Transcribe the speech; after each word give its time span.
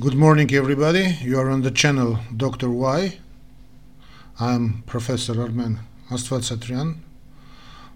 Good 0.00 0.14
morning, 0.14 0.50
everybody. 0.54 1.18
You 1.20 1.38
are 1.38 1.50
on 1.50 1.60
the 1.60 1.70
channel 1.70 2.18
Dr. 2.34 2.70
Y. 2.70 3.18
I'm 4.40 4.84
Professor 4.86 5.38
Armen 5.38 5.80
Astvatsatryan 6.08 6.96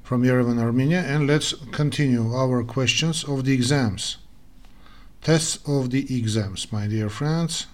from 0.02 0.22
Yerevan, 0.22 0.60
Armenia, 0.60 1.00
and 1.00 1.26
let's 1.26 1.54
continue 1.72 2.34
our 2.34 2.62
questions 2.64 3.24
of 3.24 3.46
the 3.46 3.54
exams. 3.54 4.18
Tests 5.22 5.58
of 5.66 5.88
the 5.88 6.14
exams, 6.14 6.70
my 6.70 6.86
dear 6.86 7.08
friends. 7.08 7.66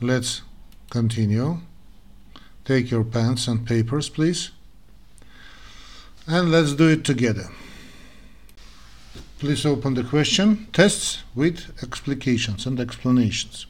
Let's 0.00 0.40
continue. 0.88 1.60
Take 2.64 2.90
your 2.90 3.04
pens 3.04 3.46
and 3.46 3.66
papers, 3.66 4.08
please. 4.08 4.52
And 6.26 6.50
let's 6.50 6.72
do 6.72 6.88
it 6.88 7.04
together. 7.04 7.50
Please 9.38 9.66
open 9.66 9.92
the 9.94 10.02
question. 10.02 10.66
Tests 10.72 11.22
with 11.34 11.70
explications 11.82 12.66
and 12.66 12.80
explanations. 12.80 13.66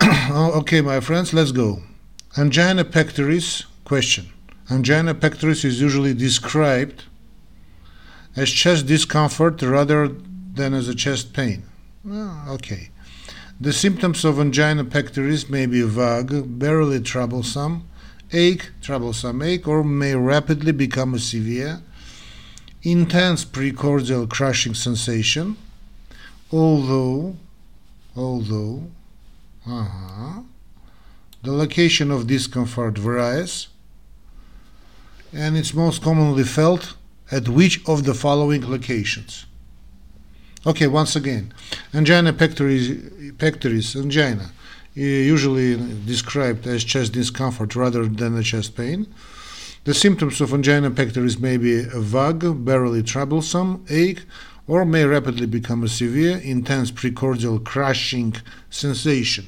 Oh, 0.30 0.52
okay, 0.60 0.82
my 0.82 1.00
friends, 1.00 1.32
let's 1.32 1.52
go. 1.52 1.82
Angina 2.36 2.84
pectoris 2.84 3.64
question. 3.84 4.26
Angina 4.70 5.14
pectoris 5.14 5.64
is 5.64 5.80
usually 5.80 6.12
described 6.12 7.04
as 8.36 8.50
chest 8.50 8.86
discomfort 8.86 9.60
rather 9.62 10.08
than 10.54 10.74
as 10.74 10.86
a 10.88 10.94
chest 10.94 11.32
pain. 11.32 11.62
Ah, 12.08 12.50
okay. 12.50 12.90
The 13.60 13.72
symptoms 13.72 14.24
of 14.24 14.38
angina 14.38 14.84
pectoris 14.84 15.48
may 15.48 15.66
be 15.66 15.82
vague, 15.82 16.58
barely 16.58 17.00
troublesome, 17.00 17.88
ache, 18.32 18.70
troublesome 18.82 19.42
ache, 19.42 19.66
or 19.66 19.82
may 19.82 20.14
rapidly 20.14 20.72
become 20.72 21.18
severe, 21.18 21.80
intense 22.82 23.44
precordial 23.44 24.28
crushing 24.28 24.74
sensation, 24.74 25.56
although, 26.52 27.36
although, 28.16 28.84
uh-huh, 29.66 30.40
the 31.42 31.52
location 31.52 32.10
of 32.10 32.26
discomfort 32.26 32.98
varies, 32.98 33.68
and 35.32 35.56
it's 35.56 35.74
most 35.74 36.02
commonly 36.02 36.44
felt 36.44 36.94
at 37.30 37.48
which 37.48 37.86
of 37.86 38.04
the 38.04 38.14
following 38.14 38.68
locations? 38.68 39.46
Okay, 40.66 40.86
once 40.86 41.14
again, 41.14 41.52
angina 41.94 42.32
pectoris, 42.32 43.32
pectoris 43.38 43.94
angina, 43.94 44.50
usually 44.94 45.76
described 46.04 46.66
as 46.66 46.82
chest 46.82 47.12
discomfort 47.12 47.76
rather 47.76 48.06
than 48.06 48.36
a 48.36 48.42
chest 48.42 48.76
pain. 48.76 49.06
The 49.84 49.94
symptoms 49.94 50.40
of 50.40 50.52
angina 50.52 50.90
pectoris 50.90 51.38
may 51.38 51.56
be 51.56 51.80
a 51.80 52.00
vague, 52.00 52.64
barely 52.64 53.02
troublesome, 53.02 53.84
ache, 53.88 54.24
or 54.66 54.84
may 54.84 55.04
rapidly 55.04 55.46
become 55.46 55.82
a 55.82 55.88
severe, 55.88 56.38
intense 56.38 56.90
precordial 56.90 57.64
crushing 57.64 58.34
sensation. 58.68 59.46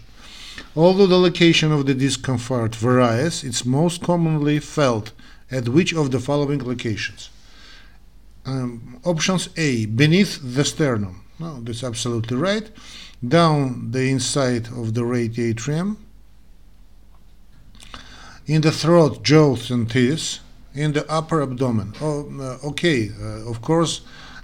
Although 0.75 1.07
the 1.07 1.19
location 1.19 1.73
of 1.73 1.87
the 1.87 1.95
discomfort 1.95 2.75
varies, 2.75 3.45
it's 3.45 3.65
most 3.65 4.03
commonly 4.03 4.61
felt 4.61 5.13
at 5.51 5.69
which 5.69 5.93
of 5.93 6.11
the 6.11 6.21
following 6.21 6.65
locations? 6.65 7.31
Um, 8.47 9.01
options 9.05 9.49
A, 9.57 9.87
beneath 9.87 10.41
the 10.43 10.65
sternum. 10.65 11.23
No, 11.39 11.61
that's 11.61 11.85
absolutely 11.85 12.37
right. 12.37 12.71
Down 13.27 13.91
the 13.91 14.11
inside 14.11 14.69
of 14.69 14.95
the 14.95 15.05
right 15.05 15.37
atrium. 15.39 15.99
In 18.51 18.63
the 18.63 18.73
throat, 18.73 19.23
jaws, 19.23 19.71
and 19.71 19.89
teeth. 19.89 20.41
In 20.75 20.93
the 20.93 21.09
upper 21.09 21.41
abdomen. 21.41 21.95
Oh, 22.01 22.27
uh, 22.41 22.69
okay, 22.71 23.11
uh, 23.11 23.49
of 23.49 23.63
course, 23.63 24.01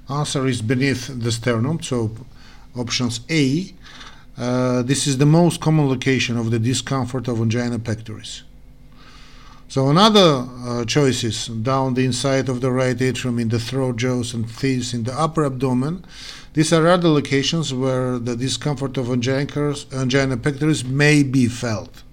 answer 0.09 0.47
is 0.47 0.63
beneath 0.63 1.09
the 1.09 1.33
sternum. 1.33 1.83
So, 1.83 2.13
options 2.77 3.19
A. 3.29 3.75
Uh, 4.39 4.83
this 4.83 5.09
is 5.09 5.19
the 5.19 5.27
most 5.27 5.61
common 5.61 5.89
location 5.89 6.37
of 6.39 6.53
the 6.53 6.61
discomfort 6.61 7.27
of 7.27 7.41
angina 7.41 7.81
pectoris. 7.81 8.43
So 9.67 9.91
another 9.91 10.47
uh, 10.65 10.85
choices 10.85 11.49
down 11.49 11.95
the 11.95 12.05
inside 12.05 12.49
of 12.49 12.61
the 12.61 12.71
right 12.71 13.03
atrium 13.03 13.41
in 13.41 13.49
the 13.49 13.59
throat, 13.59 13.97
jaws, 13.97 14.33
and 14.35 14.47
teeth 14.57 14.95
in 14.95 15.03
the 15.03 15.19
upper 15.19 15.45
abdomen. 15.45 16.05
These 16.55 16.73
are 16.73 16.87
other 16.87 17.09
locations 17.09 17.75
where 17.75 18.21
the 18.21 18.37
discomfort 18.37 18.97
of 18.99 19.11
angina, 19.11 19.75
angina 19.93 20.37
pectoris 20.37 20.85
may 20.85 21.25
be 21.25 21.49
felt, 21.49 22.05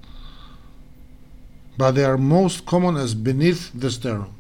but 1.77 1.91
they 1.91 2.03
are 2.03 2.17
most 2.17 2.65
common 2.65 2.97
as 2.97 3.13
beneath 3.15 3.71
the 3.73 3.89
sternum. 3.91 4.33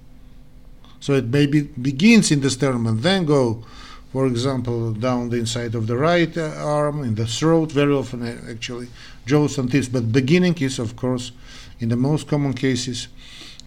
So 0.99 1.13
it 1.13 1.25
maybe 1.25 1.61
begins 1.61 2.31
in 2.31 2.41
the 2.41 2.49
sternum 2.49 2.87
and 2.87 3.01
then 3.01 3.25
go, 3.25 3.65
for 4.11 4.27
example, 4.27 4.93
down 4.93 5.29
the 5.29 5.37
inside 5.37 5.75
of 5.75 5.87
the 5.87 5.97
right 5.97 6.37
uh, 6.37 6.53
arm, 6.57 7.03
in 7.03 7.15
the 7.15 7.25
throat, 7.25 7.71
very 7.71 7.93
often 7.93 8.25
actually, 8.49 8.87
jaws 9.25 9.57
and 9.57 9.71
teeth. 9.71 9.89
But 9.91 10.11
beginning 10.11 10.55
is, 10.59 10.79
of 10.79 10.95
course, 10.95 11.31
in 11.79 11.89
the 11.89 11.95
most 11.95 12.27
common 12.27 12.53
cases, 12.53 13.07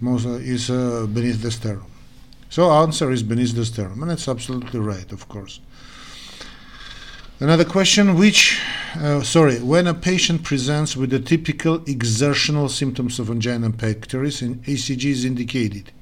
most, 0.00 0.24
uh, 0.24 0.34
is 0.34 0.70
uh, 0.70 1.06
beneath 1.12 1.42
the 1.42 1.50
sternum. 1.50 1.86
So 2.48 2.70
answer 2.70 3.10
is 3.10 3.22
beneath 3.22 3.54
the 3.54 3.64
sternum, 3.64 4.02
and 4.02 4.12
it's 4.12 4.28
absolutely 4.28 4.78
right, 4.78 5.10
of 5.10 5.28
course. 5.28 5.60
Another 7.38 7.66
question, 7.66 8.16
which, 8.16 8.58
uh, 8.94 9.22
sorry, 9.22 9.58
when 9.60 9.86
a 9.86 9.92
patient 9.92 10.42
presents 10.42 10.96
with 10.96 11.10
the 11.10 11.20
typical 11.20 11.84
exertional 11.86 12.70
symptoms 12.70 13.18
of 13.18 13.28
angina 13.28 13.68
pectoris, 13.68 14.40
an 14.40 14.54
ECG 14.60 15.04
is 15.04 15.24
indicated. 15.26 15.92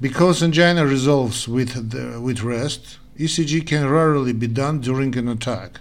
Because 0.00 0.42
angina 0.42 0.84
resolves 0.84 1.46
with, 1.46 1.90
the, 1.90 2.20
with 2.20 2.42
rest, 2.42 2.98
ECG 3.16 3.64
can 3.64 3.88
rarely 3.88 4.32
be 4.32 4.48
done 4.48 4.80
during 4.80 5.16
an 5.16 5.28
attack. 5.28 5.78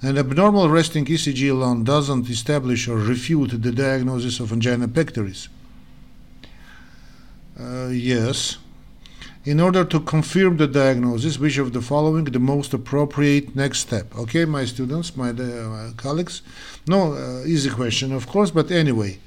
An 0.00 0.16
abnormal 0.16 0.70
resting 0.70 1.04
ECG 1.04 1.50
alone 1.50 1.84
doesn't 1.84 2.30
establish 2.30 2.88
or 2.88 2.96
refute 2.96 3.60
the 3.62 3.72
diagnosis 3.72 4.40
of 4.40 4.52
angina 4.52 4.88
pectoris. 4.88 5.48
Uh, 7.60 7.88
yes. 7.88 8.56
In 9.46 9.58
order 9.58 9.86
to 9.86 10.00
confirm 10.00 10.58
the 10.58 10.66
diagnosis, 10.66 11.38
which 11.38 11.56
of 11.56 11.72
the 11.72 11.80
following 11.80 12.24
the 12.24 12.38
most 12.38 12.74
appropriate 12.74 13.56
next 13.56 13.78
step? 13.78 14.14
Okay, 14.14 14.44
my 14.44 14.66
students, 14.66 15.16
my, 15.16 15.30
uh, 15.30 15.92
colleagues. 15.96 16.42
No 16.86 17.14
uh, 17.14 17.46
easy 17.46 17.70
question, 17.70 18.12
of 18.12 18.26
course, 18.26 18.50
but 18.50 18.70
anyway. 18.70 19.18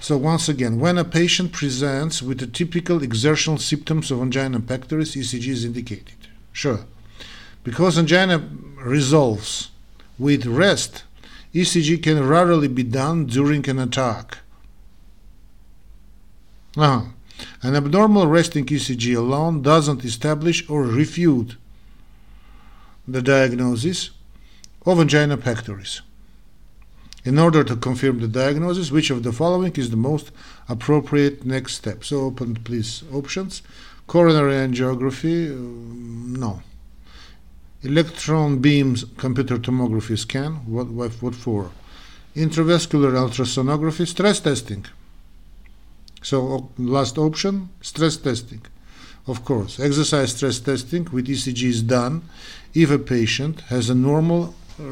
So 0.00 0.16
once 0.16 0.48
again, 0.48 0.80
when 0.80 0.96
a 0.96 1.04
patient 1.04 1.52
presents 1.52 2.22
with 2.22 2.38
the 2.40 2.46
typical 2.46 3.02
exertional 3.02 3.58
symptoms 3.58 4.10
of 4.10 4.22
angina 4.22 4.60
pectoris, 4.60 5.14
ECG 5.14 5.48
is 5.48 5.64
indicated. 5.66 6.16
Sure. 6.52 6.80
Because 7.64 7.98
angina 7.98 8.48
resolves 8.78 9.70
with 10.18 10.46
rest, 10.46 11.04
ECG 11.54 12.02
can 12.02 12.26
rarely 12.26 12.68
be 12.68 12.82
done 12.82 13.26
during 13.26 13.68
an 13.68 13.78
attack. 13.78 14.38
Uh-huh. 16.78 17.10
An 17.62 17.74
abnormal 17.74 18.26
resting 18.26 18.66
ECG 18.66 19.16
alone 19.16 19.62
doesn't 19.62 20.04
establish 20.04 20.68
or 20.68 20.82
refute 20.82 21.56
the 23.06 23.22
diagnosis 23.22 24.10
of 24.86 25.00
angina 25.00 25.36
pectoris. 25.36 26.00
In 27.24 27.38
order 27.38 27.64
to 27.64 27.76
confirm 27.76 28.20
the 28.20 28.28
diagnosis, 28.28 28.90
which 28.90 29.10
of 29.10 29.22
the 29.22 29.32
following 29.32 29.72
is 29.76 29.90
the 29.90 29.96
most 29.96 30.30
appropriate 30.68 31.44
next 31.46 31.74
step? 31.74 32.04
So 32.04 32.20
open 32.20 32.56
please 32.56 33.02
options. 33.12 33.62
Coronary 34.06 34.54
angiography, 34.54 35.50
uh, 35.50 36.38
no 36.38 36.62
electron 37.84 38.60
beams 38.60 39.04
computer 39.18 39.58
tomography 39.58 40.18
scan 40.18 40.54
what, 40.66 40.86
what, 40.86 41.12
what 41.20 41.34
for 41.34 41.70
intravascular 42.34 43.12
ultrasonography 43.12 44.06
stress 44.06 44.40
testing 44.40 44.86
so 46.24 46.70
last 46.78 47.14
option 47.18 47.54
stress 47.80 48.16
testing 48.16 48.62
of 49.32 49.44
course 49.44 49.72
exercise 49.88 50.30
stress 50.36 50.58
testing 50.70 51.04
with 51.14 51.26
ecg 51.28 51.62
is 51.74 51.82
done 51.82 52.14
if 52.82 52.90
a 52.90 52.98
patient 52.98 53.56
has 53.72 53.84
a 53.88 53.94
normal 53.94 54.42
uh, 54.80 54.84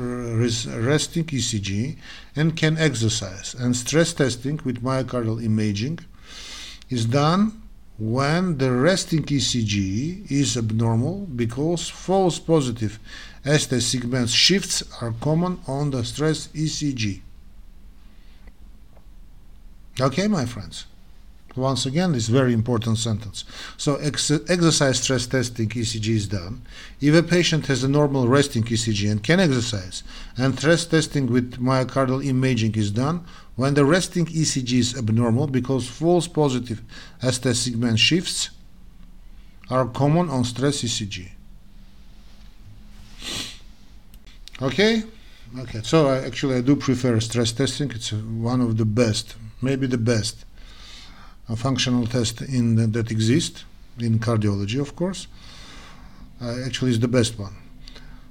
resting 0.92 1.26
ecg 1.38 1.96
and 2.36 2.56
can 2.56 2.74
exercise 2.78 3.48
and 3.54 3.70
stress 3.74 4.10
testing 4.22 4.60
with 4.66 4.82
myocardial 4.82 5.42
imaging 5.50 5.98
is 6.88 7.06
done 7.06 7.62
when 7.98 8.58
the 8.58 8.72
resting 8.72 9.22
ECG 9.22 10.30
is 10.30 10.56
abnormal 10.56 11.26
because 11.36 11.88
false 11.88 12.38
positive 12.38 12.98
ST 13.44 13.80
segment 13.80 14.28
shifts 14.28 14.82
are 15.00 15.14
common 15.20 15.60
on 15.68 15.90
the 15.90 16.04
stress 16.04 16.48
ECG. 16.48 17.20
Okay, 20.00 20.26
my 20.26 20.46
friends. 20.46 20.86
Once 21.54 21.84
again, 21.84 22.12
this 22.12 22.28
very 22.28 22.54
important 22.54 22.96
sentence. 22.96 23.44
So, 23.76 23.96
ex 23.96 24.30
exercise 24.30 25.00
stress 25.00 25.26
testing 25.26 25.68
ECG 25.68 26.08
is 26.08 26.26
done. 26.26 26.62
If 27.00 27.14
a 27.14 27.22
patient 27.22 27.66
has 27.66 27.84
a 27.84 27.88
normal 27.88 28.26
resting 28.26 28.62
ECG 28.62 29.10
and 29.10 29.22
can 29.22 29.38
exercise, 29.38 30.02
and 30.38 30.58
stress 30.58 30.86
testing 30.86 31.26
with 31.30 31.60
myocardial 31.60 32.24
imaging 32.24 32.74
is 32.76 32.90
done, 32.90 33.24
when 33.56 33.74
the 33.74 33.84
resting 33.84 34.26
ECG 34.26 34.72
is 34.78 34.96
abnormal 34.96 35.46
because 35.46 35.86
false 35.86 36.26
positive 36.26 36.80
ST 37.20 37.54
segment 37.54 37.98
shifts 37.98 38.48
are 39.68 39.86
common 39.86 40.30
on 40.30 40.44
stress 40.44 40.82
ECG. 40.82 41.32
Okay? 44.62 45.02
Okay, 45.58 45.80
so 45.82 46.08
I, 46.08 46.24
actually 46.24 46.56
I 46.56 46.62
do 46.62 46.76
prefer 46.76 47.20
stress 47.20 47.52
testing. 47.52 47.90
It's 47.90 48.10
one 48.10 48.62
of 48.62 48.78
the 48.78 48.86
best, 48.86 49.36
maybe 49.60 49.86
the 49.86 49.98
best 49.98 50.46
functional 51.56 52.06
test 52.06 52.42
in 52.42 52.76
the, 52.76 52.86
that 52.86 53.10
exists 53.10 53.64
in 53.98 54.18
cardiology, 54.18 54.80
of 54.80 54.96
course. 54.96 55.26
Uh, 56.40 56.56
actually, 56.66 56.90
is 56.90 57.00
the 57.00 57.08
best 57.08 57.38
one. 57.38 57.54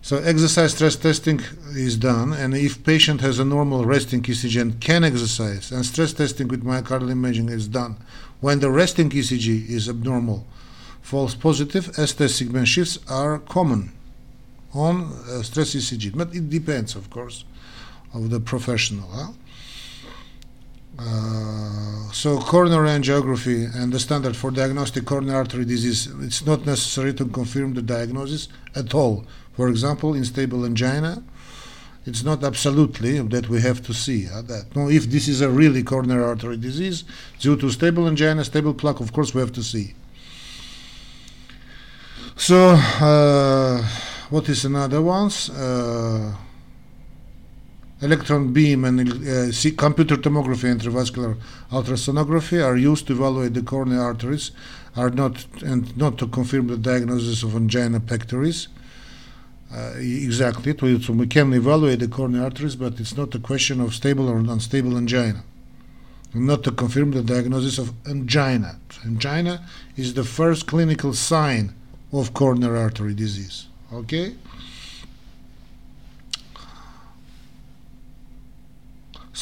So 0.02 0.18
exercise 0.18 0.74
stress 0.74 0.96
testing 0.96 1.42
is 1.76 1.96
done, 1.96 2.34
and 2.34 2.56
if 2.56 2.84
patient 2.84 3.22
has 3.22 3.38
a 3.38 3.46
normal 3.46 3.86
resting 3.86 4.24
ECG 4.24 4.60
and 4.60 4.82
can 4.82 5.04
exercise, 5.04 5.72
and 5.72 5.86
stress 5.86 6.12
testing 6.12 6.48
with 6.48 6.64
myocardial 6.64 7.12
imaging 7.12 7.50
is 7.50 7.68
done 7.68 7.98
when 8.40 8.60
the 8.60 8.72
resting 8.72 9.12
ECG 9.12 9.70
is 9.70 9.88
abnormal, 9.88 10.46
false 11.02 11.36
positive, 11.36 11.94
ST 11.96 12.30
segment 12.30 12.68
shifts 12.68 12.98
are 13.08 13.38
common 13.38 13.92
on 14.74 15.14
uh, 15.30 15.44
stress 15.44 15.76
ECG, 15.76 16.18
but 16.18 16.34
it 16.34 16.50
depends, 16.50 16.96
of 16.96 17.10
course, 17.12 17.46
of 18.14 18.32
the 18.32 18.40
professional. 18.40 19.08
Huh? 19.10 19.28
Uh, 21.04 22.12
so 22.12 22.40
coronary 22.40 22.90
angiography 22.90 23.74
and 23.76 23.92
the 23.92 24.00
standard 24.00 24.36
for 24.36 24.52
diagnostic 24.52 25.06
coronary 25.06 25.38
artery 25.38 25.66
disease, 25.66 26.08
it's 26.22 26.46
not 26.46 26.66
necessary 26.66 27.14
to 27.14 27.26
confirm 27.26 27.74
the 27.74 27.82
diagnosis 27.82 28.48
at 28.76 28.94
all. 28.94 29.26
For 29.54 29.68
example, 29.70 30.14
in 30.14 30.26
stable 30.26 30.64
angina, 30.64 31.24
it's 32.06 32.24
not 32.24 32.44
absolutely 32.44 33.20
that 33.20 33.50
we 33.50 33.62
have 33.62 33.82
to 33.84 33.94
see 33.94 34.28
uh, 34.28 34.42
that. 34.44 34.76
No, 34.76 34.90
if 34.90 35.06
this 35.06 35.28
is 35.28 35.42
a 35.42 35.50
really 35.50 35.84
coronary 35.84 36.24
artery 36.24 36.58
disease 36.58 37.04
due 37.40 37.58
to 37.58 37.70
stable 37.70 38.08
angina, 38.08 38.44
stable 38.44 38.74
plaque, 38.74 39.00
of 39.00 39.14
course 39.14 39.34
we 39.34 39.42
have 39.42 39.52
to 39.54 39.64
see. 39.64 39.94
So, 42.36 42.70
uh, 42.70 43.84
what 44.30 44.50
is 44.50 44.66
another 44.66 45.02
ones? 45.02 45.50
Uh, 45.50 46.36
electron 48.02 48.52
beam 48.52 48.84
and 48.84 49.00
uh, 49.00 49.72
computer 49.78 50.16
tomography 50.18 50.70
and 50.72 50.82
intravascular 50.82 51.38
ultrasonography 51.72 52.64
are 52.64 52.76
used 52.76 53.08
to 53.08 53.14
evaluate 53.14 53.54
the 53.54 53.62
coronary 53.62 54.00
arteries, 54.00 54.52
are 54.96 55.10
not 55.10 55.46
and 55.62 55.96
not 55.96 56.18
to 56.18 56.28
confirm 56.28 56.68
the 56.68 56.78
diagnosis 56.78 57.44
of 57.44 57.56
angina 57.56 58.00
pectoris. 58.00 58.68
Uh, 59.74 59.94
exactly, 59.98 60.76
so 61.02 61.14
we 61.14 61.28
can 61.28 61.54
evaluate 61.54 62.00
the 62.00 62.08
coronary 62.08 62.44
arteries, 62.44 62.76
but 62.76 63.00
it's 63.00 63.16
not 63.16 63.34
a 63.36 63.40
question 63.40 63.80
of 63.80 63.96
stable 63.96 64.28
or 64.28 64.38
unstable 64.38 64.98
angina. 64.98 65.44
Not 66.34 66.64
to 66.64 66.72
confirm 66.72 67.12
the 67.12 67.24
diagnosis 67.24 67.78
of 67.78 67.94
angina. 68.06 68.80
Angina 69.06 69.66
is 69.96 70.14
the 70.14 70.24
first 70.24 70.68
clinical 70.68 71.14
sign 71.14 71.74
of 72.12 72.34
coronary 72.34 72.80
artery 72.80 73.14
disease. 73.14 73.68
Okay? 73.94 74.36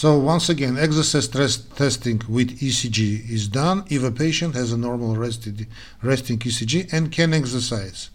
So 0.01 0.17
once 0.17 0.47
again, 0.47 0.77
exercise 0.77 1.25
stress 1.25 1.57
testing 1.57 2.21
with 2.29 2.61
ECG 2.61 3.29
is 3.29 3.49
done 3.49 3.83
if 3.89 4.01
a 4.01 4.11
patient 4.11 4.55
has 4.55 4.71
a 4.71 4.77
normal 4.77 5.17
rested, 5.17 5.67
resting 6.01 6.39
ECG 6.39 6.93
and 6.93 7.11
can 7.11 7.33
exercise. 7.33 8.09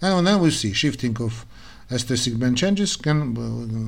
And 0.00 0.26
then 0.26 0.40
we 0.40 0.50
see 0.50 0.72
shifting 0.72 1.16
of 1.22 1.46
ST 1.88 2.18
segment 2.18 2.58
changes 2.58 2.96
can 2.96 3.20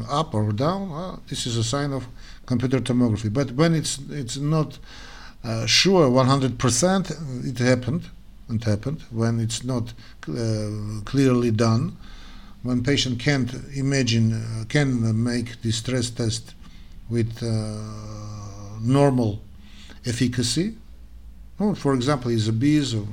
uh, 0.09 0.21
up 0.21 0.35
or 0.35 0.53
down. 0.53 0.93
Uh, 0.93 1.17
this 1.27 1.49
is 1.49 1.57
a 1.57 1.65
sign 1.65 1.93
of 1.93 2.07
computer 2.47 2.79
tomography. 2.79 3.33
But 3.33 3.51
when 3.51 3.75
it's 3.75 3.99
it's 4.09 4.37
not 4.37 4.79
uh, 5.43 5.67
sure 5.67 6.09
100%, 6.09 7.49
it 7.51 7.59
happened. 7.59 8.03
It 8.49 8.63
happened 8.63 9.03
when 9.11 9.41
it's 9.41 9.65
not 9.65 9.93
uh, 10.29 11.01
clearly 11.05 11.51
done. 11.51 11.97
When 12.63 12.85
patient 12.85 13.19
can't 13.19 13.53
imagine, 13.75 14.67
can 14.69 15.25
make 15.25 15.61
the 15.63 15.73
stress 15.73 16.09
test 16.11 16.55
with 17.09 17.43
uh, 17.43 17.49
normal 18.81 19.41
efficacy. 20.05 20.75
Oh, 21.61 21.75
for 21.75 21.95
example, 21.95 22.31
he's 22.31 22.49
obese 22.49 22.95
or 22.95 23.07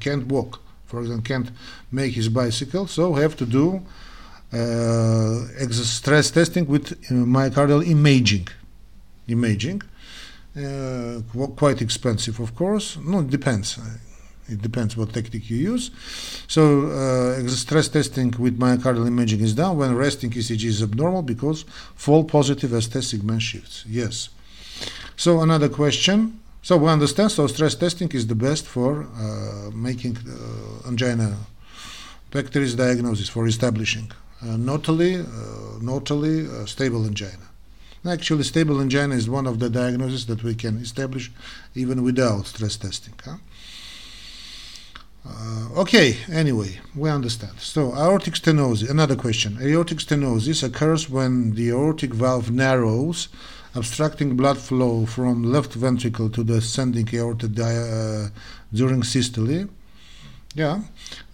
can't 0.00 0.26
walk. 0.26 0.60
For 0.86 1.00
example, 1.00 1.24
can't 1.24 1.50
make 1.90 2.14
his 2.14 2.28
bicycle, 2.28 2.86
so 2.86 3.14
have 3.14 3.36
to 3.36 3.46
do 3.46 3.82
uh, 4.52 5.46
stress 5.70 6.30
testing 6.30 6.66
with 6.66 6.92
uh, 6.92 7.14
myocardial 7.14 7.86
imaging. 7.86 8.48
Imaging, 9.28 9.82
uh, 10.56 11.20
quite 11.56 11.82
expensive, 11.82 12.38
of 12.38 12.54
course. 12.54 12.96
No, 12.96 13.20
it 13.20 13.30
depends. 13.30 13.78
It 14.48 14.62
depends 14.62 14.96
what 14.96 15.12
technique 15.12 15.50
you 15.50 15.56
use. 15.56 15.90
So 16.46 16.86
uh, 16.86 17.48
stress 17.48 17.88
testing 17.88 18.32
with 18.38 18.58
myocardial 18.58 19.06
imaging 19.06 19.40
is 19.40 19.54
done 19.54 19.76
when 19.78 19.96
resting 19.96 20.30
ECG 20.30 20.64
is 20.64 20.82
abnormal 20.82 21.22
because 21.22 21.64
fall 21.94 22.24
positive 22.24 22.70
ST 22.82 23.02
segment 23.02 23.42
shifts. 23.42 23.84
Yes. 23.88 24.28
So 25.16 25.40
another 25.40 25.68
question. 25.68 26.40
So 26.62 26.76
we 26.76 26.88
understand. 26.88 27.32
So 27.32 27.46
stress 27.46 27.74
testing 27.74 28.10
is 28.12 28.26
the 28.26 28.34
best 28.34 28.66
for 28.66 29.02
uh, 29.02 29.70
making 29.72 30.16
uh, 30.18 30.88
angina 30.88 31.36
pectoris 32.30 32.76
diagnosis 32.76 33.28
for 33.28 33.46
establishing 33.46 34.10
uh, 34.42 34.56
notally, 34.56 35.16
uh, 35.16 35.24
notally 35.80 36.46
uh, 36.46 36.66
stable 36.66 37.04
angina. 37.06 37.46
Actually, 38.06 38.44
stable 38.44 38.80
angina 38.80 39.14
is 39.14 39.28
one 39.28 39.46
of 39.46 39.58
the 39.58 39.68
diagnoses 39.68 40.26
that 40.26 40.42
we 40.44 40.54
can 40.54 40.78
establish 40.78 41.32
even 41.74 42.02
without 42.02 42.46
stress 42.46 42.76
testing. 42.76 43.14
Huh? 43.24 43.36
Uh, 45.28 45.80
okay, 45.80 46.16
anyway, 46.30 46.78
we 46.94 47.10
understand. 47.10 47.58
So, 47.58 47.92
aortic 47.94 48.34
stenosis, 48.34 48.88
another 48.88 49.16
question. 49.16 49.58
Aortic 49.60 49.98
stenosis 49.98 50.62
occurs 50.62 51.10
when 51.10 51.54
the 51.54 51.70
aortic 51.70 52.14
valve 52.14 52.50
narrows, 52.50 53.28
obstructing 53.74 54.36
blood 54.36 54.58
flow 54.58 55.04
from 55.06 55.42
left 55.42 55.72
ventricle 55.74 56.30
to 56.30 56.44
the 56.44 56.54
ascending 56.54 57.08
aorta 57.14 57.46
uh, 57.46 58.28
during 58.72 59.02
systole. 59.02 59.68
Yeah, 60.54 60.82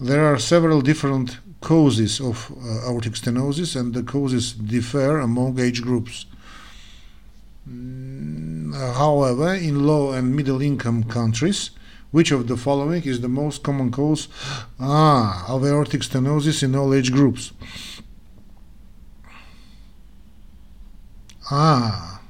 there 0.00 0.24
are 0.24 0.38
several 0.38 0.80
different 0.80 1.38
causes 1.60 2.20
of 2.20 2.50
uh, 2.50 2.88
aortic 2.88 3.12
stenosis, 3.12 3.76
and 3.78 3.94
the 3.94 4.02
causes 4.02 4.52
differ 4.52 5.18
among 5.18 5.60
age 5.60 5.82
groups. 5.82 6.26
Mm, 7.68 8.74
however, 8.96 9.54
in 9.54 9.86
low 9.86 10.12
and 10.12 10.34
middle 10.34 10.60
income 10.60 11.04
countries, 11.04 11.70
which 12.12 12.30
of 12.30 12.46
the 12.46 12.56
following 12.56 13.02
is 13.02 13.20
the 13.20 13.28
most 13.28 13.62
common 13.62 13.90
cause 13.90 14.28
ah, 14.78 15.44
of 15.48 15.64
aortic 15.64 16.02
stenosis 16.02 16.62
in 16.62 16.76
all 16.76 16.94
age 16.94 17.10
groups? 17.10 17.52
Ah, 21.50 22.20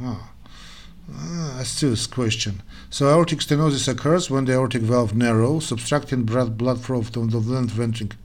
ah. 0.00 0.30
ah 1.12 1.64
question. 2.10 2.62
So 2.90 3.08
aortic 3.08 3.40
stenosis 3.40 3.88
occurs 3.88 4.30
when 4.30 4.44
the 4.44 4.52
aortic 4.52 4.82
valve 4.82 5.14
narrows, 5.14 5.72
obstructing 5.72 6.24
blood, 6.24 6.58
flow 6.84 7.02
from 7.02 7.30
the 7.30 7.38
left 7.38 7.70
ventricle, 7.70 8.18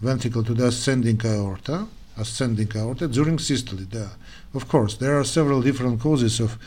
ventricle 0.00 0.44
to 0.44 0.54
the 0.54 0.66
ascending 0.66 1.20
aorta, 1.24 1.86
ascending 2.16 2.70
aorta 2.74 3.06
during 3.06 3.38
systole. 3.38 3.80
Of 4.54 4.66
course, 4.66 4.96
there 4.96 5.18
are 5.18 5.24
several 5.24 5.62
different 5.62 6.00
causes 6.00 6.40
of 6.40 6.58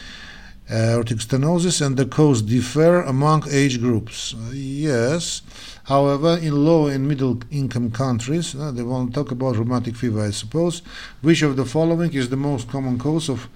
aortic 0.72 1.18
stenosis 1.18 1.86
and 1.86 1.98
the 1.98 2.06
cause 2.06 2.42
differ 2.42 3.02
among 3.02 3.44
age 3.52 3.82
groups. 3.82 4.34
Uh, 4.34 4.52
yes, 4.54 5.42
however, 5.86 6.38
in 6.38 6.66
low 6.66 6.88
and 6.88 7.08
middle 7.08 7.40
income 7.52 7.92
countries, 7.92 8.56
uh, 8.56 8.72
they 8.72 8.84
won't 8.84 9.14
talk 9.14 9.32
about 9.32 9.58
rheumatic 9.58 9.96
fever, 9.96 10.22
I 10.22 10.32
suppose. 10.32 10.82
Which 11.22 11.42
of 11.42 11.56
the 11.58 11.66
following 11.66 12.14
is 12.14 12.30
the 12.30 12.38
most 12.38 12.70
common 12.70 12.98
cause 12.98 13.30
of 13.30 13.50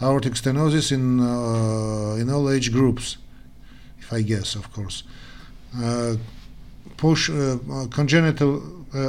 aortic 0.00 0.34
stenosis 0.34 0.92
in, 0.92 1.20
uh, 1.20 2.14
in 2.20 2.30
all 2.30 2.50
age 2.50 2.72
groups? 2.72 3.16
If 3.98 4.12
I 4.12 4.22
guess, 4.22 4.54
of 4.54 4.72
course. 4.72 5.02
Uh, 5.76 6.16
push 6.96 7.30
uh, 7.30 7.58
uh, 7.72 7.86
congenital 7.86 8.62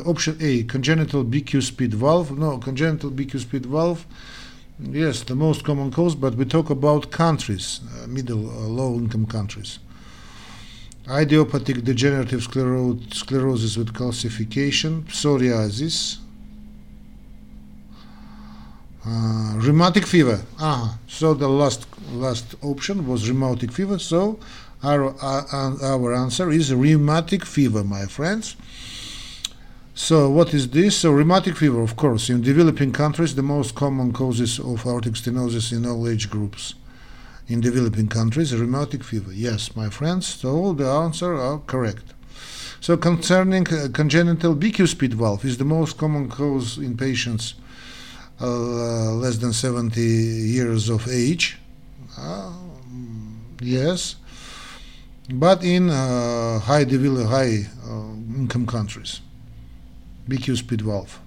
option 0.06 0.38
A 0.40 0.64
congenital 0.64 1.26
bicuspid 1.26 1.90
valve 1.90 2.38
no 2.38 2.60
congenital 2.60 3.10
bicuspid 3.10 3.66
valve 3.66 4.06
Yes, 4.90 5.22
the 5.24 5.36
most 5.36 5.64
common 5.64 5.92
cause, 5.92 6.16
but 6.16 6.36
we 6.36 6.46
talk 6.46 6.70
about 6.70 7.12
countries, 7.12 7.82
uh, 8.04 8.08
middle, 8.08 8.50
uh, 8.50 8.68
low 8.68 8.96
income 8.96 9.26
countries. 9.28 9.80
Idiopathic 11.08 11.84
degenerative 11.84 12.42
sclero- 12.42 13.00
sclerosis 13.14 13.78
with 13.78 13.94
calcification, 13.94 15.04
psoriasis, 15.06 16.18
uh, 19.06 19.54
rheumatic 19.58 20.06
fever. 20.08 20.42
Ah, 20.60 20.98
so 21.08 21.34
the 21.34 21.48
last 21.48 21.86
last 22.14 22.56
option 22.62 23.08
was 23.08 23.30
rheumatic 23.30 23.72
fever. 23.72 24.00
So 24.00 24.40
our 24.84 25.16
uh, 25.22 25.76
our 25.84 26.14
answer 26.14 26.50
is 26.52 26.74
rheumatic 26.74 27.46
fever, 27.46 27.84
my 27.84 28.06
friends. 28.06 28.56
So 29.94 30.30
what 30.30 30.54
is 30.54 30.70
this? 30.70 30.98
So 30.98 31.12
rheumatic 31.12 31.58
fever, 31.58 31.82
of 31.82 31.96
course, 31.96 32.30
in 32.30 32.42
developing 32.42 32.94
countries, 32.94 33.36
the 33.36 33.44
most 33.44 33.76
common 33.76 34.14
causes 34.14 34.58
of 34.60 34.86
aortic 34.86 35.14
stenosis 35.14 35.72
in 35.72 35.86
all 35.86 36.08
age 36.08 36.30
groups. 36.30 36.76
In 37.48 37.60
developing 37.60 38.08
countries, 38.08 38.56
rheumatic 38.56 39.04
fever. 39.04 39.34
Yes, 39.34 39.76
my 39.76 39.90
friends. 39.90 40.28
So 40.28 40.74
the 40.74 40.88
answer 40.88 41.36
are 41.36 41.60
correct. 41.60 42.14
So 42.80 42.96
concerning 42.98 43.68
uh, 43.68 43.90
congenital 43.94 44.56
bicuspid 44.56 45.14
valve 45.14 45.46
is 45.46 45.58
the 45.58 45.66
most 45.66 45.98
common 45.98 46.30
cause 46.30 46.78
in 46.78 46.98
patients 46.98 47.56
uh, 48.40 49.12
less 49.12 49.38
than 49.38 49.54
70 49.54 50.02
years 50.02 50.90
of 50.90 51.08
age. 51.08 51.60
Uh, 52.18 52.54
yes, 53.60 54.16
but 55.32 55.64
in 55.64 55.90
uh, 55.90 56.60
high 56.60 56.84
developed, 56.84 57.30
high 57.30 57.68
uh, 57.86 58.14
income 58.36 58.66
countries, 58.66 59.22
bicuspid 60.28 60.82
valve. 60.82 61.20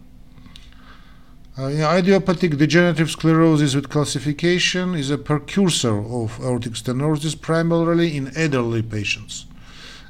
Uh, 1.56 1.68
idiopathic 1.68 2.56
degenerative 2.56 3.08
sclerosis 3.08 3.76
with 3.76 3.88
calcification 3.88 4.98
is 4.98 5.08
a 5.10 5.16
precursor 5.16 5.98
of 5.98 6.40
aortic 6.40 6.72
stenosis 6.72 7.40
primarily 7.40 8.16
in 8.16 8.36
elderly 8.36 8.82
patients. 8.82 9.46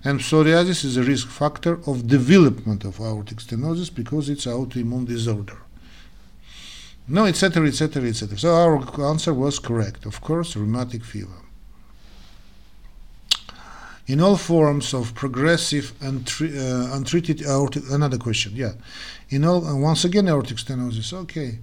And 0.02 0.20
psoriasis 0.20 0.84
is 0.84 0.96
a 0.96 1.02
risk 1.02 1.28
factor 1.28 1.80
of 1.86 2.06
development 2.06 2.84
of 2.84 2.98
aortic 2.98 3.38
stenosis 3.38 3.94
because 3.94 4.30
it's 4.30 4.46
an 4.46 4.52
autoimmune 4.52 5.06
disorder. 5.06 5.58
No, 7.06 7.26
etc., 7.26 7.66
etc., 7.66 8.08
etc. 8.08 8.38
So 8.38 8.54
our 8.54 9.06
answer 9.10 9.34
was 9.34 9.58
correct. 9.58 10.06
Of 10.06 10.22
course, 10.22 10.56
rheumatic 10.56 11.04
fever. 11.04 11.43
In 14.06 14.20
all 14.20 14.36
forms 14.36 14.92
of 14.92 15.14
progressive 15.14 15.94
and 16.00 16.30
uh, 16.40 16.94
untreated 16.94 17.40
aortic, 17.42 17.84
another 17.90 18.18
question, 18.18 18.52
yeah. 18.54 18.72
In 19.30 19.44
all, 19.44 19.66
and 19.66 19.82
once 19.82 20.04
again, 20.04 20.28
aortic 20.28 20.58
stenosis, 20.58 21.12
okay. 21.12 21.60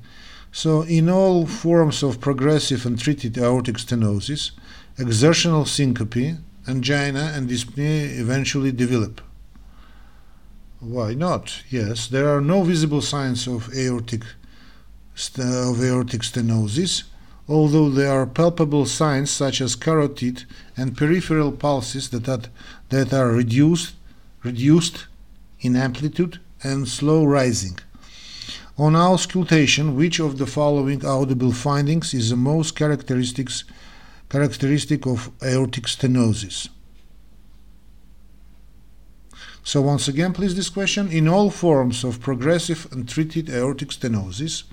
So, 0.52 0.82
in 0.82 1.08
all 1.10 1.46
forms 1.46 2.04
of 2.04 2.20
progressive 2.20 2.86
and 2.86 3.00
treated 3.00 3.38
aortic 3.38 3.78
stenosis, 3.78 4.52
exertional 4.98 5.66
syncope, 5.66 6.38
angina, 6.68 7.32
and 7.36 7.50
dyspnea 7.50 8.20
eventually 8.20 8.72
develop. 8.72 9.22
Why 10.80 11.14
not? 11.14 11.64
Yes, 11.70 12.08
there 12.08 12.36
are 12.36 12.42
no 12.42 12.64
visible 12.64 13.02
signs 13.02 13.48
of 13.48 13.74
aortic 13.76 14.24
of 15.38 15.84
aortic 15.84 16.22
stenosis, 16.22 17.04
although 17.52 17.90
there 17.90 18.12
are 18.12 18.26
palpable 18.26 18.86
signs 18.86 19.30
such 19.30 19.60
as 19.60 19.76
carotid 19.76 20.46
and 20.78 20.98
peripheral 20.98 21.52
pulses 21.52 22.10
that 22.10 22.30
are, 22.30 22.50
that 22.90 23.14
are 23.14 23.28
reduced, 23.28 23.94
reduced 24.42 25.08
in 25.60 25.76
amplitude 25.76 26.40
and 26.64 26.88
slow 26.88 27.26
rising. 27.26 27.78
On 28.78 28.96
auscultation, 28.96 29.98
which 29.98 30.18
of 30.20 30.38
the 30.38 30.48
following 30.48 31.06
audible 31.06 31.52
findings 31.52 32.14
is 32.14 32.30
the 32.30 32.38
most 32.38 32.74
characteristics, 32.76 33.66
characteristic 34.30 35.06
of 35.06 35.30
aortic 35.44 35.84
stenosis? 35.88 36.70
So 39.64 39.82
once 39.82 40.08
again, 40.08 40.32
please 40.32 40.56
this 40.56 40.70
question. 40.70 41.12
In 41.12 41.28
all 41.28 41.50
forms 41.50 42.06
of 42.06 42.22
progressive 42.22 42.88
and 42.92 43.08
treated 43.08 43.50
aortic 43.50 43.90
stenosis, 43.90 44.64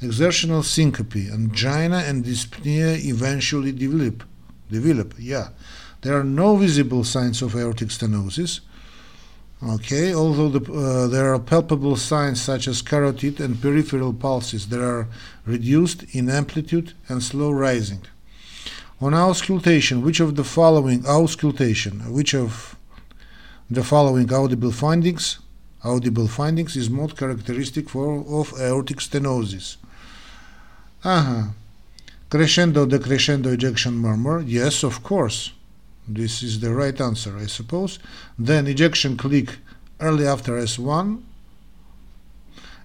exertional 0.00 0.62
syncope, 0.62 1.16
angina, 1.32 1.98
and 1.98 2.24
dyspnea 2.24 3.04
eventually 3.04 3.72
develop. 3.72 4.22
Develop, 4.70 5.14
yeah. 5.18 5.48
There 6.02 6.18
are 6.18 6.24
no 6.24 6.56
visible 6.56 7.02
signs 7.04 7.42
of 7.42 7.56
aortic 7.56 7.88
stenosis. 7.88 8.60
Okay, 9.60 10.14
although 10.14 10.48
the, 10.48 10.72
uh, 10.72 11.08
there 11.08 11.34
are 11.34 11.38
palpable 11.40 11.96
signs 11.96 12.40
such 12.40 12.68
as 12.68 12.80
carotid 12.80 13.40
and 13.40 13.60
peripheral 13.60 14.12
pulses 14.12 14.68
that 14.68 14.80
are 14.80 15.08
reduced 15.46 16.04
in 16.14 16.30
amplitude 16.30 16.92
and 17.08 17.20
slow 17.20 17.50
rising. 17.50 18.02
On 19.00 19.14
auscultation, 19.14 20.02
which 20.02 20.20
of 20.20 20.36
the 20.36 20.44
following 20.44 21.04
auscultation, 21.06 22.12
which 22.12 22.34
of 22.34 22.76
the 23.68 23.82
following 23.82 24.32
audible 24.32 24.70
findings, 24.70 25.40
audible 25.82 26.28
findings 26.28 26.76
is 26.76 26.88
most 26.88 27.16
characteristic 27.16 27.88
for 27.88 28.24
of 28.28 28.52
aortic 28.60 28.98
stenosis? 28.98 29.76
Uh-huh. 31.04 31.44
Crescendo 32.28 32.86
decrescendo 32.86 33.52
ejection 33.52 33.94
murmur. 33.94 34.40
Yes, 34.40 34.82
of 34.82 35.02
course. 35.02 35.52
This 36.06 36.42
is 36.42 36.60
the 36.60 36.72
right 36.74 36.98
answer, 37.00 37.36
I 37.36 37.46
suppose. 37.46 37.98
Then 38.38 38.66
ejection 38.66 39.16
click 39.16 39.58
early 40.00 40.26
after 40.26 40.52
S1. 40.52 41.22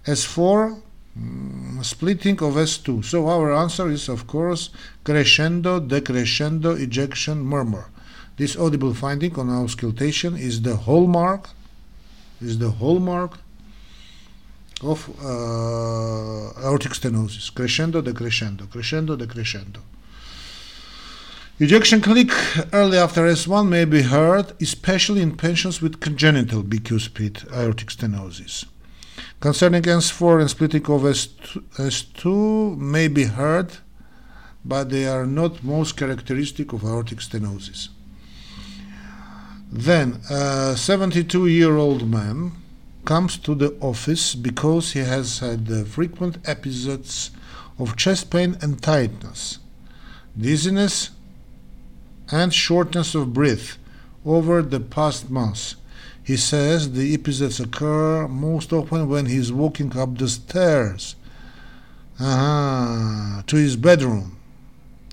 S4, 0.05 0.81
mm, 1.17 1.83
splitting 1.83 2.35
of 2.43 2.55
S2. 2.55 3.03
So 3.03 3.27
our 3.29 3.53
answer 3.53 3.89
is, 3.89 4.09
of 4.09 4.27
course, 4.27 4.69
crescendo 5.03 5.79
decrescendo 5.79 6.79
ejection 6.79 7.43
murmur. 7.43 7.85
This 8.37 8.55
audible 8.57 8.93
finding 8.93 9.37
on 9.39 9.49
auscultation 9.49 10.35
is 10.35 10.61
the 10.61 10.75
hallmark, 10.75 11.49
is 12.41 12.59
the 12.59 12.71
hallmark 12.71 13.37
of 14.85 15.09
uh, 15.23 16.65
aortic 16.65 16.93
stenosis. 16.93 17.53
Crescendo 17.53 18.01
decrescendo, 18.01 18.69
crescendo 18.69 19.15
decrescendo. 19.15 19.79
Ejection 21.59 22.01
click 22.01 22.31
early 22.73 22.97
after 22.97 23.21
S1 23.27 23.67
may 23.67 23.85
be 23.85 24.01
heard, 24.01 24.53
especially 24.59 25.21
in 25.21 25.37
patients 25.37 25.81
with 25.81 25.99
congenital 25.99 26.63
bicuspid 26.63 27.45
aortic 27.53 27.89
stenosis. 27.89 28.65
Concerning 29.39 29.83
S4 29.83 30.41
and 30.41 30.49
splitting 30.49 30.81
of 30.85 31.03
S2, 31.03 31.61
S2 31.77 32.77
may 32.77 33.07
be 33.07 33.25
heard, 33.25 33.77
but 34.65 34.89
they 34.89 35.05
are 35.05 35.27
not 35.27 35.63
most 35.63 35.95
characteristic 35.95 36.73
of 36.73 36.83
aortic 36.83 37.19
stenosis. 37.19 37.89
Then, 39.71 40.21
a 40.29 40.75
72 40.75 41.47
year 41.47 41.77
old 41.77 42.09
man 42.09 42.53
comes 43.05 43.37
to 43.37 43.55
the 43.55 43.75
office 43.79 44.35
because 44.35 44.93
he 44.93 44.99
has 44.99 45.39
had 45.39 45.69
uh, 45.71 45.83
frequent 45.83 46.37
episodes 46.47 47.31
of 47.77 47.95
chest 47.97 48.29
pain 48.29 48.57
and 48.61 48.81
tightness, 48.81 49.59
dizziness, 50.37 51.11
and 52.31 52.53
shortness 52.53 53.15
of 53.15 53.33
breath 53.33 53.77
over 54.25 54.61
the 54.61 54.79
past 54.79 55.29
months. 55.29 55.75
He 56.23 56.37
says 56.37 56.93
the 56.93 57.13
episodes 57.13 57.59
occur 57.59 58.27
most 58.27 58.71
often 58.71 59.09
when 59.09 59.25
he 59.25 59.35
is 59.35 59.51
walking 59.51 59.97
up 59.97 60.17
the 60.17 60.29
stairs 60.29 61.15
uh-huh, 62.19 63.43
to 63.45 63.55
his 63.55 63.75
bedroom. 63.75 64.37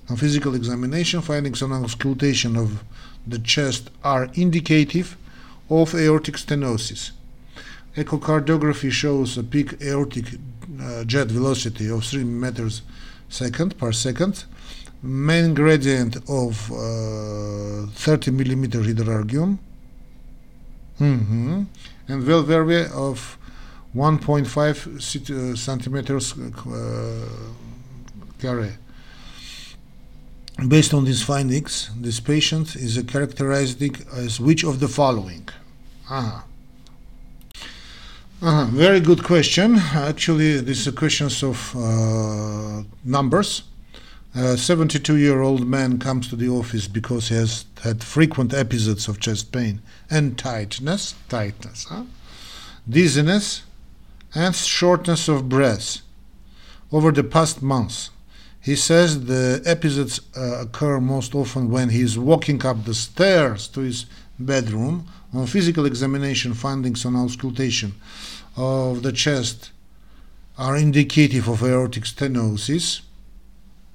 On 0.09 0.15
physical 0.15 0.55
examination, 0.55 1.21
findings 1.21 1.61
on 1.61 1.71
auscultation 1.71 2.55
of 2.55 2.83
the 3.27 3.39
chest 3.39 3.89
are 4.03 4.29
indicative 4.33 5.17
of 5.69 5.93
aortic 5.95 6.35
stenosis. 6.35 7.11
Echocardiography 7.95 8.91
shows 8.91 9.37
a 9.37 9.43
peak 9.43 9.81
aortic 9.81 10.25
uh, 10.81 11.03
jet 11.03 11.27
velocity 11.27 11.89
of 11.89 12.05
3 12.05 12.23
meters 12.23 12.81
second 13.27 13.77
per 13.77 13.91
second, 13.91 14.45
main 15.03 15.53
gradient 15.53 16.17
of 16.29 16.71
uh, 16.71 17.87
30 17.93 18.31
millimeter 18.31 18.79
hydrargyrum, 18.79 19.57
mm-hmm. 20.99 21.63
and 22.07 22.27
well 22.27 22.49
area 22.51 22.89
of 22.93 23.37
1.5 23.95 25.51
uh, 25.51 25.55
centimeters 25.55 26.33
uh, 26.37 27.27
carry. 28.39 28.71
Based 30.67 30.93
on 30.93 31.05
these 31.05 31.23
findings, 31.23 31.89
this 31.97 32.19
patient 32.19 32.75
is 32.75 32.95
a 32.95 33.03
characteristic 33.03 34.05
as 34.13 34.39
which 34.39 34.63
of 34.63 34.79
the 34.79 34.87
following? 34.87 35.49
Uh-huh. 36.09 36.41
Very 38.41 38.99
good 38.99 39.23
question. 39.23 39.75
Actually, 39.77 40.61
these 40.61 40.87
are 40.87 40.91
questions 40.91 41.43
of 41.43 41.75
uh, 41.75 42.81
numbers. 43.05 43.61
A 44.33 44.57
72 44.57 45.15
year 45.17 45.41
old 45.41 45.67
man 45.67 45.99
comes 45.99 46.27
to 46.29 46.35
the 46.35 46.49
office 46.49 46.87
because 46.87 47.29
he 47.29 47.35
has 47.35 47.65
had 47.83 48.03
frequent 48.03 48.51
episodes 48.51 49.07
of 49.07 49.19
chest 49.19 49.51
pain 49.51 49.79
and 50.09 50.39
tightness, 50.39 51.13
tightness, 51.29 51.83
huh? 51.83 52.05
dizziness, 52.89 53.61
and 54.33 54.55
shortness 54.55 55.27
of 55.27 55.47
breath 55.47 55.99
over 56.91 57.11
the 57.11 57.23
past 57.23 57.61
months. 57.61 58.09
He 58.59 58.75
says 58.75 59.25
the 59.25 59.61
episodes 59.65 60.19
uh, 60.35 60.61
occur 60.61 60.99
most 60.99 61.35
often 61.35 61.69
when 61.69 61.89
he 61.89 62.01
is 62.01 62.17
walking 62.17 62.65
up 62.65 62.85
the 62.85 62.95
stairs 62.95 63.67
to 63.67 63.81
his 63.81 64.07
bedroom. 64.39 65.07
On 65.31 65.45
physical 65.45 65.85
examination, 65.85 66.53
findings 66.53 67.05
on 67.05 67.15
auscultation 67.15 67.93
of 68.55 69.03
the 69.03 69.11
chest 69.11 69.71
are 70.57 70.77
indicative 70.77 71.47
of 71.47 71.63
aortic 71.63 72.03
stenosis. 72.03 73.01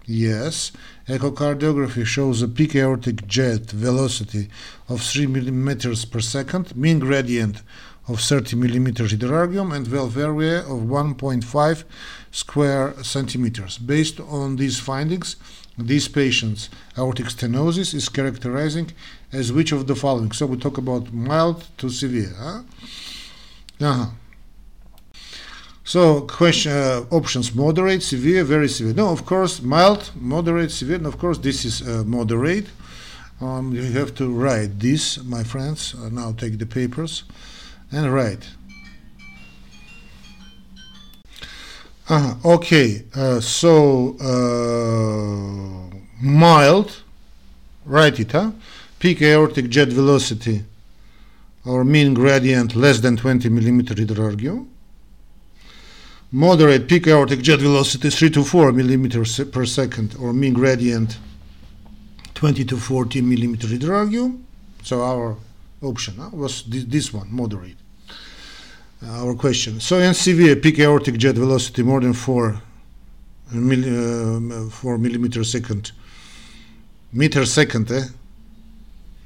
Yes, 0.04 0.72
echocardiography 1.08 2.06
shows 2.06 2.42
a 2.42 2.48
peak 2.48 2.74
aortic 2.76 3.26
jet 3.26 3.70
velocity 3.70 4.48
of 4.88 5.02
3 5.02 5.26
millimeters 5.26 6.04
per 6.04 6.20
second, 6.20 6.76
mean 6.76 7.00
gradient 7.00 7.62
of 8.08 8.20
30 8.20 8.56
millimeter 8.56 9.04
hydrargyrum 9.04 9.74
and 9.74 9.86
valve 9.86 10.16
area 10.16 10.60
of 10.60 10.82
1.5 10.82 11.84
square 12.30 12.94
centimeters. 13.02 13.78
Based 13.78 14.20
on 14.20 14.56
these 14.56 14.78
findings, 14.78 15.36
these 15.76 16.08
patients' 16.08 16.70
aortic 16.96 17.26
stenosis 17.26 17.94
is 17.94 18.08
characterizing 18.08 18.92
as 19.32 19.52
which 19.52 19.72
of 19.72 19.86
the 19.86 19.96
following? 19.96 20.32
So 20.32 20.46
we 20.46 20.56
talk 20.56 20.78
about 20.78 21.12
mild 21.12 21.66
to 21.78 21.90
severe. 21.90 22.32
Huh? 22.38 22.62
Uh-huh. 23.80 24.06
So 25.86 26.22
question 26.22 26.72
uh, 26.72 27.04
options 27.12 27.54
moderate, 27.54 28.02
severe, 28.02 28.42
very 28.42 28.68
severe. 28.68 28.92
No, 28.92 29.10
of 29.10 29.24
course, 29.24 29.62
mild, 29.62 30.10
moderate, 30.16 30.72
severe. 30.72 30.96
And 30.96 31.06
of 31.06 31.16
course, 31.16 31.38
this 31.38 31.64
is 31.64 31.80
uh, 31.80 32.02
moderate. 32.04 32.66
Um, 33.40 33.72
you 33.72 33.84
have 33.92 34.12
to 34.16 34.28
write 34.28 34.80
this, 34.80 35.22
my 35.22 35.44
friends. 35.44 35.94
Uh, 35.94 36.08
now 36.08 36.32
take 36.32 36.58
the 36.58 36.66
papers 36.66 37.22
and 37.92 38.12
write. 38.12 38.48
Uh, 42.08 42.34
okay, 42.44 43.04
uh, 43.14 43.38
so 43.38 44.16
uh, 44.18 45.96
mild, 46.20 47.00
write 47.84 48.18
it, 48.18 48.32
huh? 48.32 48.50
Peak 48.98 49.22
aortic 49.22 49.68
jet 49.68 49.90
velocity 49.90 50.64
or 51.64 51.84
mean 51.84 52.12
gradient 52.12 52.74
less 52.74 52.98
than 52.98 53.16
20 53.16 53.48
millimeter 53.50 53.94
hydrargyrum 53.94 54.66
moderate 56.32 56.88
peak 56.88 57.06
aortic 57.06 57.40
jet 57.40 57.60
velocity 57.60 58.10
3 58.10 58.30
to 58.30 58.44
4 58.44 58.72
millimeters 58.72 59.40
per 59.52 59.64
second 59.64 60.16
or 60.20 60.32
mean 60.32 60.52
gradient 60.52 61.18
20 62.34 62.64
to 62.64 62.76
40 62.76 63.22
millimeter 63.22 63.66
hydrargyrum. 63.66 64.42
So 64.82 65.02
our 65.02 65.36
option 65.82 66.20
uh, 66.20 66.30
was 66.30 66.62
this, 66.64 66.84
this, 66.84 67.12
one, 67.12 67.28
moderate. 67.30 67.76
Uh, 69.02 69.26
our 69.26 69.34
question. 69.34 69.80
So 69.80 70.12
severe 70.12 70.56
peak 70.56 70.78
aortic 70.78 71.16
jet 71.16 71.36
velocity 71.36 71.82
more 71.82 72.00
than 72.00 72.12
4 72.12 72.60
uh, 73.54 74.68
4 74.70 74.98
millimeter 74.98 75.44
second 75.44 75.92
meter 77.12 77.46
second 77.46 77.90
eh? 77.92 78.02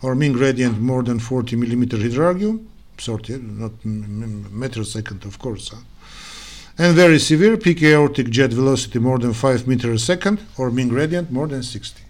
or 0.02 0.14
mean 0.14 0.32
gradient 0.32 0.78
more 0.78 1.02
than 1.02 1.18
40 1.18 1.56
millimeter 1.56 1.96
hydrargyrum 1.96 2.66
sorry 2.98 3.38
not 3.38 3.72
meter 3.82 4.84
second 4.84 5.24
of 5.24 5.38
course 5.38 5.70
huh? 5.70 5.80
And 6.80 6.96
very 6.96 7.18
severe 7.18 7.58
peak 7.58 7.82
aortic 7.82 8.30
jet 8.30 8.50
velocity 8.54 8.98
more 8.98 9.18
than 9.18 9.34
5 9.34 9.66
meters 9.66 10.02
a 10.02 10.04
second 10.06 10.40
or 10.56 10.70
mean 10.70 10.88
gradient 10.88 11.30
more 11.30 11.46
than 11.46 11.62
60. 11.62 12.02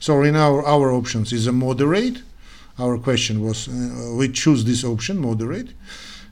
So 0.00 0.22
in 0.24 0.34
our, 0.34 0.66
our 0.66 0.90
options 0.90 1.32
is 1.32 1.46
a 1.46 1.52
moderate. 1.52 2.22
Our 2.80 2.98
question 2.98 3.40
was 3.40 3.68
uh, 3.68 4.14
we 4.18 4.28
choose 4.32 4.64
this 4.64 4.82
option, 4.82 5.18
moderate. 5.18 5.68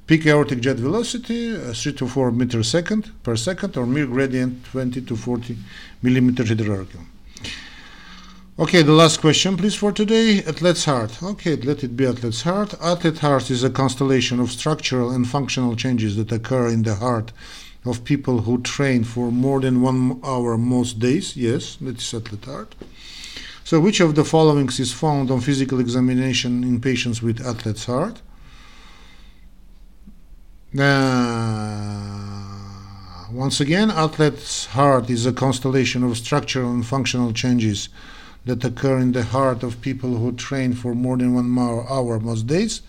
Peak 0.08 0.26
aortic 0.26 0.62
jet 0.62 0.78
velocity 0.78 1.54
uh, 1.54 1.72
3 1.72 1.92
to 1.92 2.08
4 2.08 2.32
meters 2.32 2.68
second 2.68 3.12
per 3.22 3.36
second 3.36 3.76
or 3.76 3.86
mean 3.86 4.10
gradient 4.10 4.64
20 4.64 5.02
to 5.02 5.14
40 5.14 5.56
millimeter 6.02 6.42
hydrargyrum. 6.42 7.06
Okay, 8.58 8.82
the 8.82 8.92
last 8.92 9.20
question, 9.20 9.56
please, 9.56 9.76
for 9.76 9.92
today. 9.92 10.38
Athlete's 10.38 10.86
heart. 10.86 11.22
Okay, 11.22 11.54
let 11.54 11.84
it 11.84 11.96
be 11.96 12.06
athlete's 12.06 12.42
heart. 12.42 12.74
Athlete 12.80 13.18
heart 13.18 13.48
is 13.48 13.62
a 13.62 13.70
constellation 13.70 14.40
of 14.40 14.50
structural 14.50 15.10
and 15.10 15.28
functional 15.28 15.76
changes 15.76 16.16
that 16.16 16.32
occur 16.32 16.66
in 16.66 16.82
the 16.82 16.96
heart 16.96 17.30
of 17.88 18.04
people 18.04 18.42
who 18.42 18.60
train 18.62 19.04
for 19.04 19.30
more 19.30 19.60
than 19.60 19.82
one 19.82 20.20
hour 20.24 20.56
most 20.58 20.98
days. 20.98 21.36
Yes, 21.36 21.78
let's 21.80 22.04
settle. 22.04 22.38
So, 23.64 23.80
which 23.80 24.00
of 24.00 24.14
the 24.14 24.24
following 24.24 24.68
is 24.68 24.92
found 24.92 25.30
on 25.30 25.40
physical 25.40 25.80
examination 25.80 26.62
in 26.62 26.80
patients 26.80 27.20
with 27.22 27.40
athlete's 27.40 27.86
heart? 27.86 28.22
Uh, 30.78 32.46
once 33.32 33.60
again, 33.60 33.90
athlete's 33.90 34.66
heart 34.66 35.10
is 35.10 35.26
a 35.26 35.32
constellation 35.32 36.04
of 36.04 36.16
structural 36.16 36.70
and 36.72 36.86
functional 36.86 37.32
changes 37.32 37.88
that 38.44 38.64
occur 38.64 38.98
in 38.98 39.12
the 39.12 39.24
heart 39.24 39.62
of 39.62 39.80
people 39.80 40.16
who 40.16 40.32
train 40.32 40.72
for 40.72 40.94
more 40.94 41.16
than 41.16 41.34
one 41.34 41.58
hour 41.58 42.20
most 42.20 42.46
days. 42.46 42.82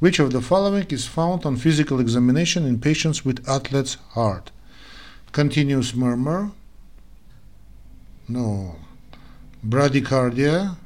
Which 0.00 0.20
of 0.20 0.32
the 0.32 0.40
following 0.40 0.86
is 0.90 1.06
found 1.06 1.44
on 1.44 1.56
physical 1.56 1.98
examination 1.98 2.64
in 2.64 2.80
patients 2.80 3.24
with 3.24 3.48
athlete's 3.48 3.96
heart? 4.10 4.52
Continuous 5.32 5.94
murmur? 5.94 6.52
No. 8.28 8.76
Bradycardia? 9.66 10.76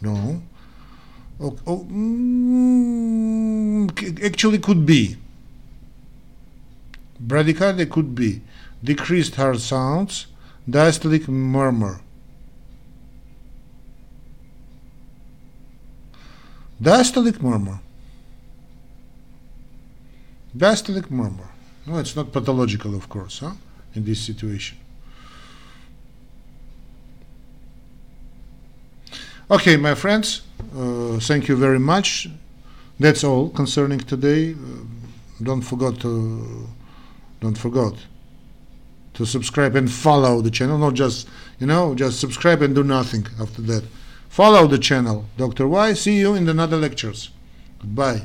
No. 0.00 0.42
Oh, 1.40 1.56
oh, 1.66 1.84
mm, 1.84 4.24
actually, 4.24 4.58
could 4.58 4.84
be. 4.84 5.16
Bradycardia 7.24 7.88
could 7.88 8.14
be 8.14 8.42
decreased 8.82 9.36
heart 9.36 9.60
sounds, 9.60 10.26
diastolic 10.68 11.28
murmur. 11.28 12.00
Diastolic 16.82 17.40
murmur. 17.40 17.78
Diastolic 20.56 21.10
murmur. 21.10 21.48
No, 21.86 21.98
it's 21.98 22.14
not 22.14 22.32
pathological, 22.32 22.94
of 22.94 23.08
course, 23.08 23.40
huh? 23.40 23.52
in 23.94 24.04
this 24.04 24.20
situation. 24.20 24.78
Okay, 29.50 29.76
my 29.76 29.94
friends, 29.94 30.42
uh, 30.76 31.18
thank 31.18 31.48
you 31.48 31.56
very 31.56 31.78
much. 31.78 32.28
That's 32.98 33.24
all 33.24 33.50
concerning 33.50 33.98
today. 34.00 34.52
Uh, 34.52 34.56
don't 35.42 35.62
forget 35.62 36.00
to 36.00 36.68
don't 37.40 37.58
forget 37.58 37.92
to 39.14 39.26
subscribe 39.26 39.74
and 39.74 39.90
follow 39.90 40.40
the 40.40 40.50
channel. 40.50 40.78
Not 40.78 40.94
just 40.94 41.28
you 41.58 41.66
know 41.66 41.94
just 41.94 42.20
subscribe 42.20 42.62
and 42.62 42.74
do 42.74 42.84
nothing 42.84 43.26
after 43.40 43.60
that. 43.62 43.84
Follow 44.28 44.66
the 44.66 44.78
channel, 44.78 45.26
Dr. 45.36 45.68
Y. 45.68 45.92
See 45.92 46.18
you 46.18 46.34
in 46.34 46.48
another 46.48 46.78
lectures. 46.78 47.30
Goodbye. 47.80 48.22